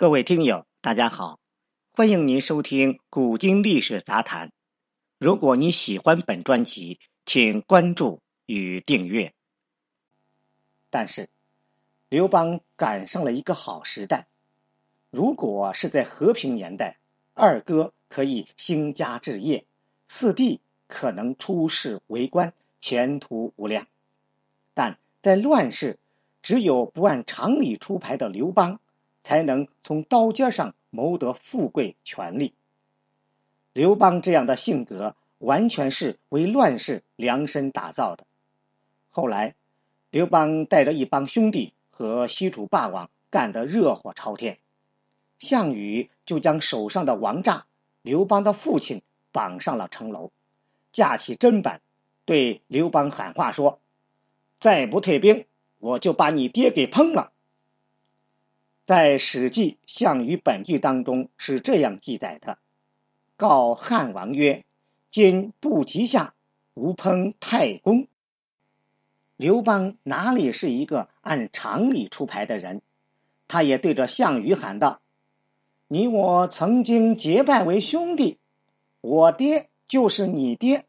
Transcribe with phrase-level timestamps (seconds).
[0.00, 1.38] 各位听友，大家好，
[1.92, 4.48] 欢迎您收听《古今历史杂谈》。
[5.18, 9.34] 如果你喜欢本专辑，请关注与订阅。
[10.88, 11.28] 但是，
[12.08, 14.26] 刘邦赶上了一个好时代。
[15.10, 16.96] 如果是在和平年代，
[17.34, 19.66] 二哥可以兴家置业，
[20.08, 23.86] 四弟可能出仕为官，前途无量。
[24.72, 25.98] 但在乱世，
[26.40, 28.80] 只有不按常理出牌的刘邦。
[29.30, 32.52] 才能从刀尖上谋得富贵权力。
[33.72, 38.26] 刘邦这样的性格，完全是为乱世量身打造的。
[39.10, 39.54] 后来，
[40.10, 44.58] 刘邦带着一帮兄弟和西楚霸王干得热火朝天，
[45.38, 47.66] 项羽就将手上的王炸，
[48.02, 50.32] 刘邦的父亲绑上了城楼，
[50.90, 51.82] 架起砧板，
[52.24, 53.78] 对刘邦喊话说
[54.58, 55.46] ：“再不退兵，
[55.78, 57.30] 我就把你爹给烹了。”
[58.86, 62.58] 在《史记·项羽本纪》当中是这样记载的
[63.38, 64.64] ：“告汉王曰
[65.12, 66.34] ：‘今不及下，
[66.74, 68.08] 吾烹太公。’”
[69.36, 72.82] 刘邦哪里是一个按常理出牌的人？
[73.46, 75.00] 他也对着项羽喊道
[75.86, 78.38] ：“你我曾经结拜为兄弟，
[79.00, 80.84] 我爹就是你爹。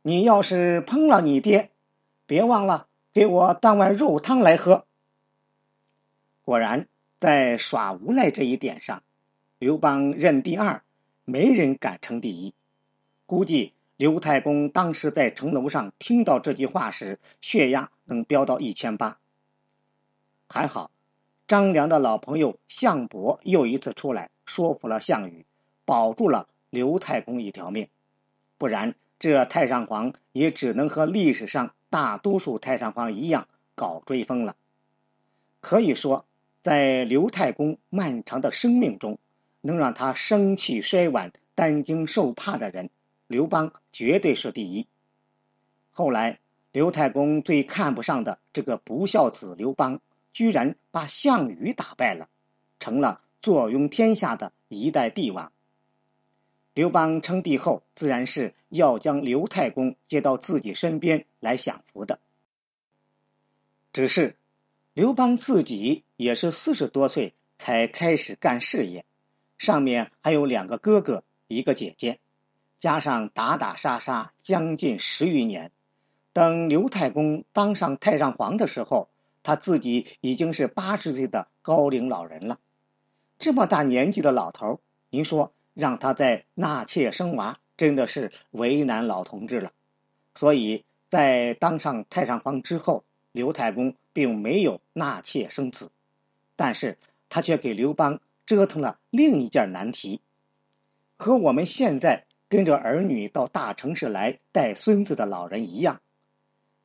[0.00, 1.70] 你要是烹了你爹，
[2.26, 4.86] 别忘了给我当碗肉汤来喝。”
[6.42, 6.88] 果然。
[7.22, 9.04] 在耍无赖这一点上，
[9.60, 10.82] 刘邦认第二，
[11.24, 12.52] 没人敢称第一。
[13.26, 19.18] 估计刘太公当时在城楼上听到这句话时，血压能飙到一千八。
[20.48, 20.90] 还好，
[21.46, 25.46] 张良的老朋友项伯又一次出来说服了项羽，
[25.84, 27.86] 保住了刘太公一条命。
[28.58, 34.56] 不然，这太上皇也只能和历史上大多数太上皇一样搞追封了。
[35.60, 36.26] 可以说。
[36.62, 39.18] 在刘太公漫长的生命中，
[39.60, 42.88] 能让他生气衰晚、担惊受怕的人，
[43.26, 44.86] 刘邦绝对是第一。
[45.90, 46.38] 后来，
[46.70, 50.00] 刘太公最看不上的这个不孝子刘邦，
[50.32, 52.28] 居然把项羽打败了，
[52.78, 55.50] 成了坐拥天下的一代帝王。
[56.74, 62.20] 刘邦称帝后，自然是要将刘太公接到自己身边来享福的，
[63.92, 64.36] 只是。
[64.94, 69.04] 刘邦自己也是四十多岁才开始干事业，
[69.58, 72.20] 上面还有两个哥哥，一个姐姐，
[72.78, 75.72] 加上打打杀杀将近十余年。
[76.32, 79.08] 等刘太公当上太上皇的时候，
[79.42, 82.58] 他自己已经是八十岁的高龄老人了。
[83.40, 89.72] 这么大年纪的老头，您说让他再纳妾生娃，真的是为难老同志了。
[90.36, 93.02] 所以在当上太上皇之后，
[93.32, 93.96] 刘太公。
[94.14, 95.90] 并没有纳妾生子，
[96.56, 96.98] 但是
[97.28, 100.20] 他却给刘邦折腾了另一件难题，
[101.16, 106.00] 和我们现在跟着儿女到大城市来带孙子的老人一样。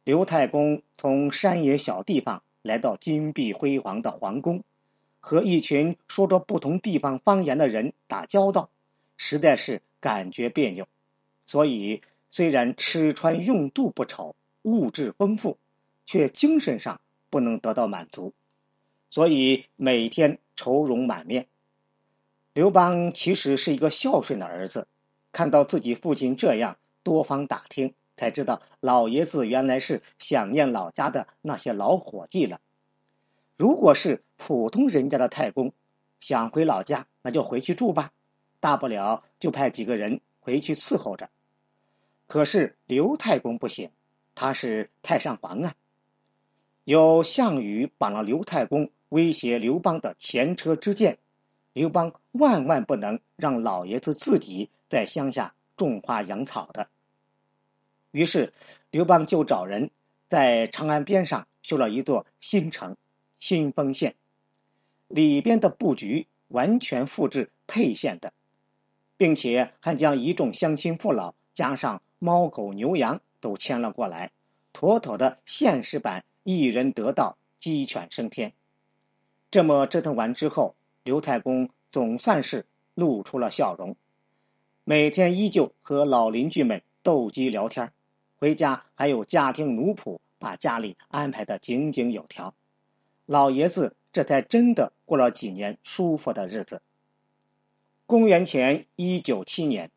[0.03, 4.63] 刘太公从山野小地方来到金碧辉煌的皇宫，
[5.19, 8.69] 和一群说着不同地方方言的人打交道，
[9.17, 10.87] 实在是感觉别扭。
[11.45, 12.01] 所以，
[12.31, 15.57] 虽然吃穿用度不愁，物质丰富，
[16.05, 17.01] 却精神上。
[17.29, 18.33] 不能得到满足，
[19.09, 21.47] 所以每天愁容满面。
[22.53, 24.87] 刘邦其实是一个孝顺的儿子，
[25.31, 32.59] 看到自己父亲这样，多方打听，才知道老爷子原来是想念老家的那些老伙计了。
[33.57, 35.73] 如果是普通人家的太公，
[36.19, 38.11] 想回老家，那就回去住吧，
[38.59, 41.29] 大不了就派几个人回去伺候着。
[42.25, 43.91] 可是刘太公不行，
[44.35, 45.75] 他是太上皇啊。
[46.83, 51.17] 有项羽绑了刘太公，威胁刘邦的前车之鉴，
[51.73, 56.89] 刘邦万万不能让老爷子自己在乡下种花养草的。
[58.11, 58.53] 于是，
[58.91, 59.91] 刘邦就找人
[60.29, 62.97] 在长安边上修了一座新城——
[63.39, 64.15] 新丰县，
[65.07, 68.33] 里边的布局完全复制沛县的，
[69.17, 74.31] 并且还将一众乡亲父老加上猫狗牛羊都牵了过来，
[74.73, 76.25] 妥妥的现实版。
[76.43, 78.53] 一人得道，鸡犬升天。
[79.49, 83.95] 这么折腾完之后，刘太公总算是露出了笑容，
[84.83, 87.91] 每天依旧和老邻居们斗鸡聊天，
[88.39, 92.53] 回家还有家庭奴仆把家里安排的井井有条。
[93.25, 96.81] 老爷子这才真的过了几年舒服的日子。
[98.05, 99.91] 公元前一九七年，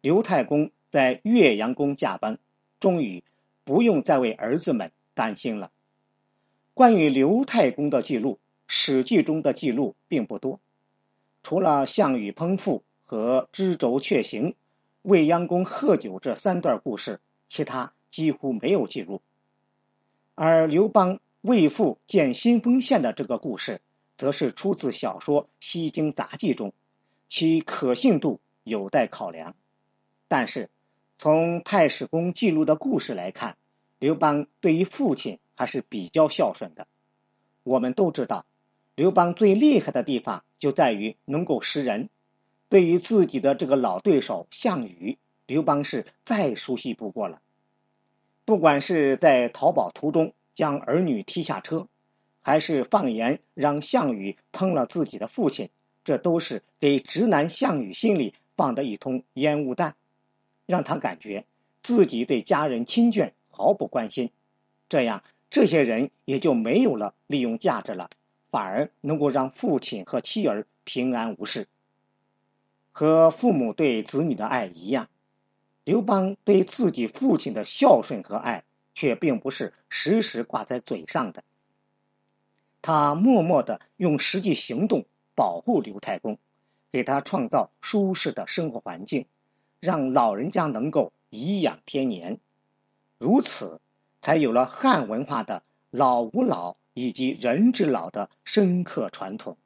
[0.00, 2.38] 刘太公在岳阳宫驾崩，
[2.80, 3.22] 终于
[3.64, 5.70] 不用再为儿子们担心了。
[6.74, 8.34] 关于刘太公的记录，
[8.68, 10.60] 《史记》中的记录并不多，
[11.42, 14.54] 除了项羽烹妇和知州却行、
[15.02, 19.22] 未央宫喝酒这三段故事，其他几乎没有记录。
[20.34, 23.80] 而刘邦为父建新丰县的这个故事，
[24.18, 26.74] 则是出自小说《西京杂记》中，
[27.28, 29.54] 其可信度有待考量。
[30.28, 30.70] 但是，
[31.18, 33.56] 从太史公记录的故事来看，
[34.00, 36.88] 刘邦对于父亲还是比较孝顺的。
[37.62, 38.44] 我们都知道，
[38.96, 42.08] 刘邦最厉害的地方就在于能够识人。
[42.70, 47.42] 对于自己的这个老对手项羽，刘邦是再熟悉不过了。
[48.46, 51.88] 不管是在逃跑途中将儿女踢下车，
[52.40, 55.68] 还是放言让项羽烹了自己的父亲，
[56.02, 59.94] 这都是给直男项羽心里放的一通烟雾弹，
[60.64, 61.44] 让他感觉
[61.82, 64.30] 自己对家人亲眷毫不关心。
[64.88, 68.08] 这样，这些人也就没有了利用价值了，
[68.56, 71.68] 反而能够让父亲和妻儿平安无事。
[72.90, 75.10] 和父母对子女的爱一样。
[75.84, 78.64] 刘邦对自己父亲的孝顺和爱，
[78.94, 81.44] 却并不是时时挂在嘴上的。
[82.80, 85.04] 他默默的用实际行动
[85.34, 86.38] 保护刘太公，
[86.90, 89.26] 给他创造舒适的生活环境，
[89.80, 92.40] 让老人家能够颐养天年。
[93.18, 93.82] 如此，
[94.22, 95.62] 才有了汉文化的
[95.92, 99.58] “老吾老以及人之老”的深刻传统。